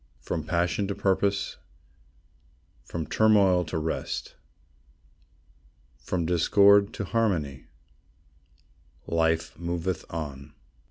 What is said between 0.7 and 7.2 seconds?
to purpose, From turmoil to rest, From discord to